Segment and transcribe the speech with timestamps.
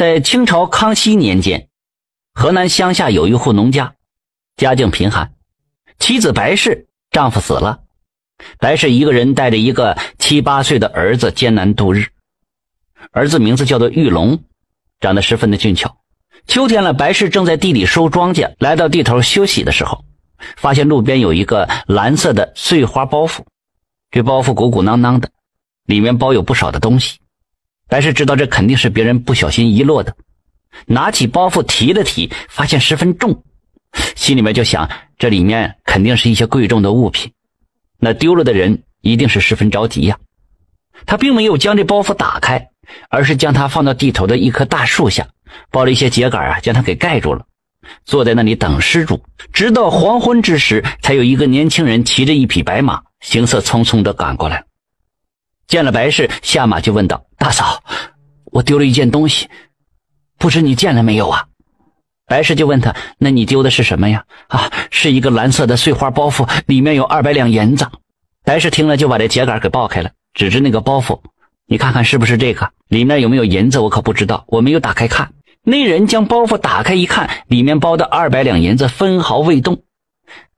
[0.00, 1.68] 在清朝康熙年间，
[2.32, 3.96] 河南乡下有一户农家，
[4.56, 5.34] 家境贫寒，
[5.98, 7.80] 妻子白氏，丈夫死了，
[8.58, 12.06] 白氏一个人带着一个七八岁的儿子艰难度日。
[13.12, 14.42] 儿子名字叫做玉龙，
[15.00, 15.98] 长得十分的俊俏。
[16.46, 20.06] 秋天了，白氏正在地里收庄稼，来到地头休息的时候，
[20.56, 23.42] 发现路边有一个蓝色的碎花包袱，
[24.10, 25.28] 这包袱鼓鼓囊囊的，
[25.84, 27.18] 里面包有不少的东西。
[27.90, 30.14] 白氏知道这肯定是别人不小心遗落的，
[30.86, 33.42] 拿起包袱提了提，发现十分重，
[34.14, 37.32] 心里面就想这里面肯定是一些贵重的物品，
[37.98, 40.16] 那丢了的人一定是十分着急呀。
[41.04, 42.68] 他并没有将这包袱打开，
[43.08, 45.26] 而是将它放到地头的一棵大树下，
[45.70, 47.44] 包了一些秸秆啊，将它给盖住了，
[48.04, 49.20] 坐在那里等施主，
[49.52, 54.64] 直到黄昏之时，才有一个年轻人骑着一匹白马，行色匆匆的赶过来。
[55.70, 57.84] 见了白氏，下马就问道：“大嫂，
[58.46, 59.48] 我丢了一件东西，
[60.36, 61.46] 不知你见了没有啊？”
[62.26, 67.86] 白氏就问他：“那你丢的是什么呀？”啊，是一个蓝色的碎花包袱，里面有二百两银子。
[68.44, 71.20] 白氏听了，就把这秸秆给抱开了，指着那个包袱
[71.68, 72.68] ：“你看看是不是这个？
[72.88, 73.78] 里面有没有银子？
[73.78, 79.84] 我可不知道，我没有打开看。”那人将包袱打开一看，里面包的二百两银子分毫未动。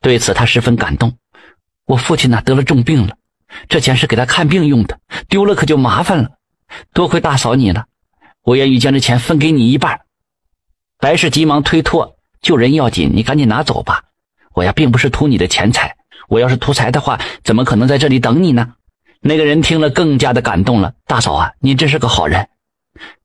[0.00, 1.18] 对此，他十分感动。
[1.84, 3.16] 我父亲呐得了重病了。
[3.68, 6.30] 这钱是给他看病用的，丢了可就麻烦了。
[6.92, 7.86] 多亏大嫂你了，
[8.42, 10.00] 我愿意将这钱分给你一半。
[10.98, 14.04] 白氏急忙推脱：“救人要紧，你赶紧拿走吧。
[14.54, 15.96] 我呀，并不是图你的钱财，
[16.28, 18.74] 我要是图财的话，怎么可能在这里等你呢？”
[19.20, 22.48] 那个人听了更加的感动了：“大嫂啊，您真是个好人，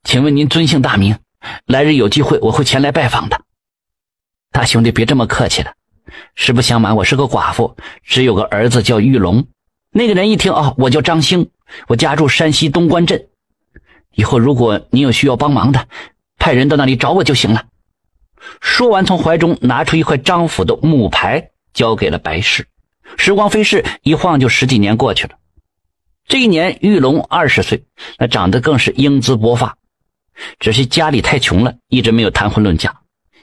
[0.03, 1.17] 请问您尊姓大名？
[1.65, 3.41] 来日有机会我会前来拜访的。”
[4.51, 5.73] 大兄弟别这么客气了，
[6.35, 9.47] 实不相瞒，我是个寡妇，只有个儿子叫玉龙。
[9.97, 11.49] 那个人一听啊，我叫张兴，
[11.87, 13.29] 我家住山西东关镇。
[14.13, 15.87] 以后如果你有需要帮忙的，
[16.37, 17.63] 派人到那里找我就行了。
[18.61, 22.67] 说完，从怀中拿出一块张府的木牌，交给了白氏。
[23.17, 25.33] 时光飞逝，一晃就十几年过去了。
[26.27, 27.85] 这一年，玉龙二十岁，
[28.19, 29.77] 那长得更是英姿勃发。
[30.59, 32.97] 只是家里太穷了，一直没有谈婚论嫁。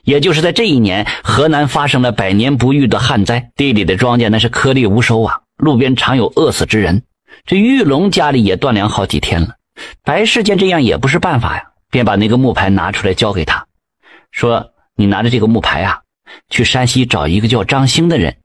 [0.05, 5.41] 也就是在这一年，河南发生了百年不遇的旱灾，地里的庄稼那是颗粒无收啊。
[5.65, 7.03] 路边常有饿死之人，
[7.45, 9.57] 这玉龙家里也断粮好几天了。
[10.05, 13.67] 白氏见这样也不是办法呀，便把那个木牌拿出来交给他，
[14.31, 16.03] 说：“你拿着这个木牌啊，
[16.49, 18.37] 去山西找一个叫张兴的人，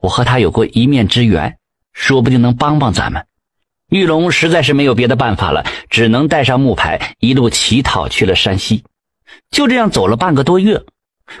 [0.00, 1.58] 我和他有过一面之缘，
[1.92, 3.26] 说不定能帮帮咱们。”
[3.88, 8.82] 玉龙实在是没有别的办法了，只能带上木牌，一路乞讨去了山西。
[9.50, 10.82] 就这样走了半个多月，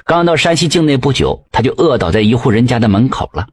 [0.04, 3.48] 刚到山西境内不久，他就饿倒在一户人家的门口了。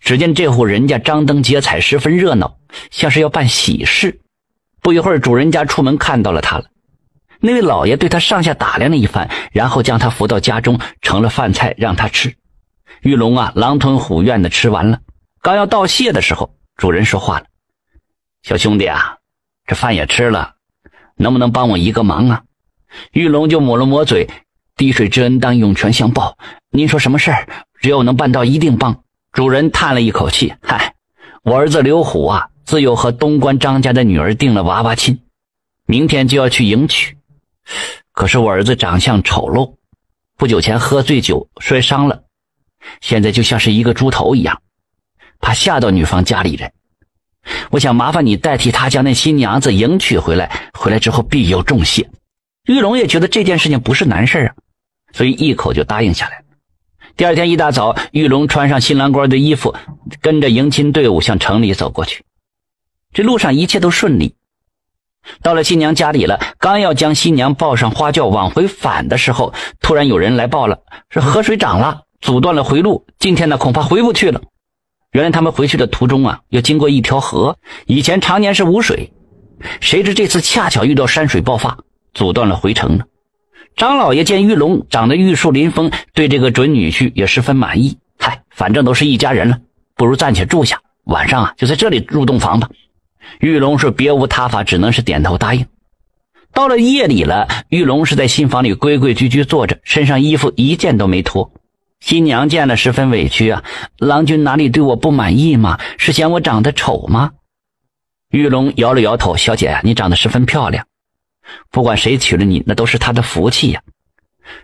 [0.00, 2.58] 只见这户人家张灯结彩，十分热闹，
[2.90, 4.20] 像是要办喜事。
[4.80, 6.66] 不一会儿，主人家出门看到了他了。
[7.40, 12.34] 那位老爷对他上下打量了一番，然后将他扶到家中，盛了饭菜让他吃。
[13.02, 15.00] 玉龙啊，狼吞虎咽的吃完了。
[15.42, 17.46] 刚要道谢的时候，主人说话了
[18.42, 19.16] ：“小兄弟啊，
[19.66, 20.54] 这饭也吃了，
[21.16, 22.42] 能不能帮我一个忙啊？”
[23.12, 24.26] 玉龙就抹了抹嘴
[24.76, 26.38] ：“滴水之恩，当涌泉相报。
[26.70, 27.46] 您说什么事儿？
[27.80, 29.03] 只要我能办到，一定帮。”
[29.34, 30.94] 主人叹了一口气：“嗨，
[31.42, 35.18] 我儿子刘虎啊，自幼和东关张家的女儿定了娃娃亲，
[35.86, 37.18] 明天就要去迎娶。
[38.12, 39.74] 可是我儿子长相丑陋，
[40.36, 42.22] 不久前喝醉酒摔伤了，
[43.00, 44.62] 现在就像是一个猪头一样，
[45.40, 46.72] 怕吓到女方家里人。
[47.70, 52.08] 我想麻烦你代替他将那新娘子迎娶回来，回来之后必有重谢。”
[52.66, 54.54] 玉龙也觉得这件事情不是难事啊，
[55.12, 56.43] 所以一口就答应下来。
[57.16, 59.76] 第二天一大早，玉龙穿上新郎官的衣服，
[60.20, 62.24] 跟着迎亲队伍向城里走过去。
[63.12, 64.34] 这路上一切都顺利。
[65.40, 74.42] 到了新娘家里了，刚要将新娘抱上花轿往回返的时候，突然有人来报了，说河水涨了，阻断了回路，今天呢恐怕回不去了。
[75.12, 79.12] 原来他们回去的途中啊，要经过一条河，以前常年是无水，
[79.80, 81.78] 谁知这次恰巧遇到山水爆发，
[82.12, 83.04] 阻断了回程呢。
[83.76, 87.98] 张老爷见玉龙长得玉树临风，对这个准女婿也十分满意。
[88.18, 89.58] 嗨，反正都是一家人了，
[89.96, 92.68] 不如暂且住下，晚上啊就在这里入洞房吧。
[93.40, 95.66] 玉龙是别无他法，只能是点头答应。
[96.52, 101.52] 到了夜里了，玉龙是在新房里规规矩矩坐着，身上衣服一件都没脱。
[101.98, 103.64] 新娘见了十分委屈啊，
[103.98, 105.80] 郎君哪里对我不满意吗？
[105.98, 107.32] 是嫌我长得丑吗？
[108.30, 110.86] 玉龙摇了摇头，小姐啊，你长得十分漂亮。
[111.70, 113.82] 不管谁娶了你，那都是他的福气呀。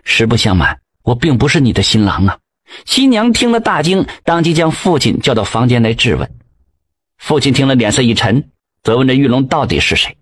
[0.03, 2.37] 实不相瞒，我并不是你的新郎啊。
[2.85, 6.31] 新娘听了大惊，当即将父亲叫到房间来质问。
[7.17, 8.49] 父亲听了，脸色一沉，
[8.83, 10.17] 责问这玉龙到底是谁。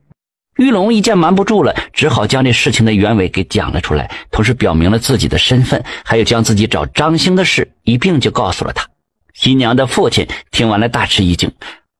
[0.57, 8.85] 玉龙一见瞒不住了，只好将这事情的原委给讲了出来，同时表明了自己的身份，还有将自己找张兴的事一并就告诉了他。
[9.33, 11.53] 新娘的父亲听完了大吃一惊：“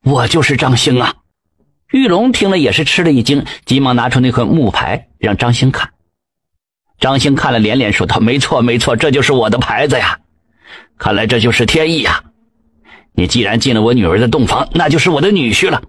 [0.04, 1.14] 我就是张兴啊！”
[1.92, 5.90] 玉龙听了也是吃了一惊，急忙拿出那块木牌让张兴看。
[7.00, 10.20] 张兴看了连连说道：“没错，没错，这就是我的牌子呀！
[10.98, 12.24] 看来这就是天意呀！
[13.14, 15.82] 你既然进了我女儿的洞房，那就是我的女婿了。”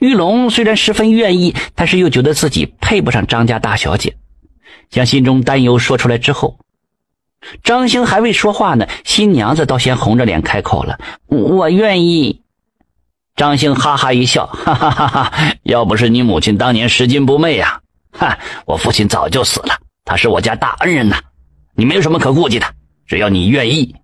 [0.00, 4.16] 玉龙虽然十分愿意，但是又觉得自己配不上张家大小姐，
[4.88, 6.58] 将心中担忧说出来之后，
[7.62, 10.98] 张兴还未说话呢，新娘子倒先红着脸开口了
[11.28, 12.40] ：“我愿意。”
[13.38, 15.54] 张兴哈哈一笑：“哈哈哈哈！
[15.62, 17.80] 要不是你母亲当年拾金不昧呀，
[18.10, 18.36] 哈，
[18.66, 19.78] 我父亲早就死了。
[20.04, 21.20] 他是我家大恩人呐，
[21.76, 22.66] 你没有什么可顾忌的，
[23.06, 23.94] 只要你愿意。”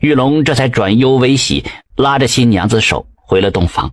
[0.00, 3.92] 玉龙这才转忧为喜，拉着新娘子手回了洞房。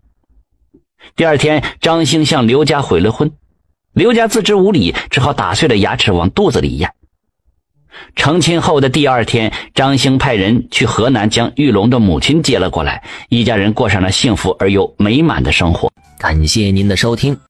[1.17, 3.33] 第二天，张兴向刘家悔了婚，
[3.91, 6.93] 刘家自知无礼，只好打碎了牙齿往肚子里咽。
[8.15, 15.91] 成亲后的第二天，张兴派人去河南将玉龙的母亲接了过来，一家人过上了幸福而又美满的生活。
[16.17, 17.48] 感谢您的收听。